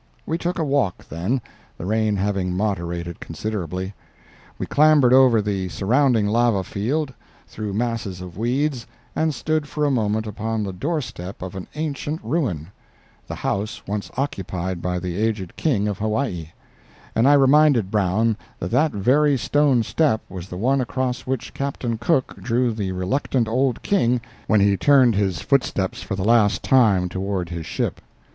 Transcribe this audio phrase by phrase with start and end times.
[0.25, 1.41] We took a walk then,
[1.77, 3.93] the rain having moderated considerably.
[4.57, 7.13] We clambered over the surrounding lava field,
[7.47, 12.19] through masses of weeds, and stood for a moment upon the doorstep of an ancient
[12.23, 18.93] ruin—the house once occupied by the aged King of Hawaii—and I reminded Brown that that
[18.93, 24.19] very stone step was the one across which Captain Cook drew the reluctant old king
[24.47, 28.01] when he turned his footsteps for the last time toward his ship.